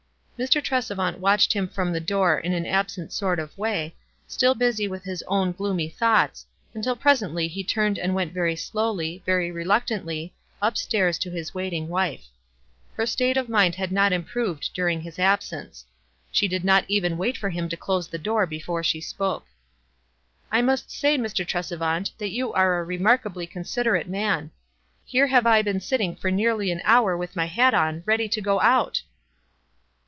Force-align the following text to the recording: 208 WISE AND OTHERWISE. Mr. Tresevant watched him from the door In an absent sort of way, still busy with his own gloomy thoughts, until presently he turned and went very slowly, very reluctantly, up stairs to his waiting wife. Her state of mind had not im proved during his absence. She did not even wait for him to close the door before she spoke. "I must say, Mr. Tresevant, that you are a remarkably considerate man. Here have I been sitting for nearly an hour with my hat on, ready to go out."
208 0.41 0.41
WISE 0.41 0.55
AND 0.55 0.71
OTHERWISE. 0.71 0.85
Mr. 0.87 0.97
Tresevant 0.97 1.19
watched 1.19 1.53
him 1.53 1.67
from 1.67 1.93
the 1.93 1.99
door 1.99 2.39
In 2.39 2.51
an 2.51 2.65
absent 2.65 3.13
sort 3.13 3.37
of 3.37 3.55
way, 3.59 3.93
still 4.27 4.55
busy 4.55 4.87
with 4.87 5.03
his 5.03 5.23
own 5.27 5.51
gloomy 5.51 5.87
thoughts, 5.87 6.47
until 6.73 6.95
presently 6.95 7.47
he 7.47 7.63
turned 7.63 7.99
and 7.99 8.15
went 8.15 8.33
very 8.33 8.55
slowly, 8.55 9.21
very 9.23 9.51
reluctantly, 9.51 10.33
up 10.59 10.77
stairs 10.77 11.19
to 11.19 11.29
his 11.29 11.53
waiting 11.53 11.89
wife. 11.89 12.25
Her 12.95 13.05
state 13.05 13.37
of 13.37 13.49
mind 13.49 13.75
had 13.75 13.91
not 13.91 14.11
im 14.11 14.23
proved 14.23 14.71
during 14.73 15.01
his 15.01 15.19
absence. 15.19 15.85
She 16.31 16.47
did 16.47 16.63
not 16.65 16.85
even 16.87 17.19
wait 17.19 17.37
for 17.37 17.51
him 17.51 17.69
to 17.69 17.77
close 17.77 18.07
the 18.07 18.17
door 18.17 18.47
before 18.47 18.81
she 18.83 18.99
spoke. 18.99 19.45
"I 20.51 20.63
must 20.63 20.89
say, 20.89 21.19
Mr. 21.19 21.45
Tresevant, 21.45 22.13
that 22.17 22.31
you 22.31 22.51
are 22.53 22.79
a 22.79 22.83
remarkably 22.83 23.45
considerate 23.45 24.09
man. 24.09 24.49
Here 25.05 25.27
have 25.27 25.45
I 25.45 25.61
been 25.61 25.81
sitting 25.81 26.15
for 26.15 26.31
nearly 26.31 26.71
an 26.71 26.81
hour 26.83 27.15
with 27.15 27.35
my 27.35 27.45
hat 27.45 27.75
on, 27.75 28.01
ready 28.07 28.27
to 28.29 28.41
go 28.41 28.59
out." 28.59 29.03